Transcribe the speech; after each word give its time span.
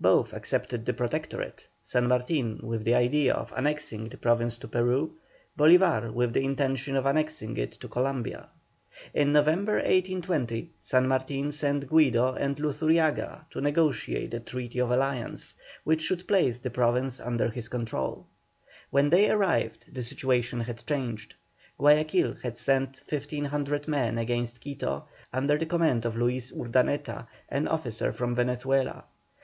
Both 0.00 0.32
accepted 0.32 0.86
the 0.86 0.92
Protectorate, 0.92 1.66
San 1.82 2.06
Martin 2.06 2.60
with 2.62 2.84
the 2.84 2.94
idea 2.94 3.34
of 3.34 3.52
annexing 3.56 4.04
the 4.04 4.16
Province 4.16 4.56
to 4.58 4.68
Peru, 4.68 5.14
Bolívar 5.58 6.12
with 6.12 6.32
the 6.34 6.44
intention 6.44 6.94
of 6.94 7.04
annexing 7.04 7.56
it 7.56 7.72
to 7.80 7.88
Columbia. 7.88 8.46
In 9.12 9.32
November, 9.32 9.72
1820, 9.78 10.70
San 10.80 11.08
Martin 11.08 11.50
sent 11.50 11.88
Guido 11.88 12.32
and 12.34 12.60
Luzuriaga 12.60 13.44
to 13.50 13.60
negotiate 13.60 14.32
a 14.34 14.38
treaty 14.38 14.78
of 14.78 14.92
alliance, 14.92 15.56
which 15.82 16.00
should 16.02 16.28
place 16.28 16.60
the 16.60 16.70
province 16.70 17.18
under 17.18 17.48
his 17.50 17.68
control; 17.68 18.28
when 18.90 19.10
they 19.10 19.28
arrived 19.28 19.86
the 19.92 20.04
situation 20.04 20.60
had 20.60 20.86
changed. 20.86 21.34
Guayaquil 21.76 22.34
had 22.40 22.56
sent 22.56 23.02
1,500 23.08 23.88
men 23.88 24.16
against 24.16 24.60
Quito, 24.60 25.06
under 25.32 25.58
the 25.58 25.66
command 25.66 26.04
of 26.04 26.14
Luis 26.16 26.52
Urdaneta, 26.52 27.26
an 27.48 27.66
officer 27.66 28.12
from 28.12 28.36
Venezuela. 28.36 29.06